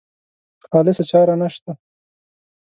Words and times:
خالصه 0.69 1.03
چاره 1.09 1.35
نشته. 1.41 1.71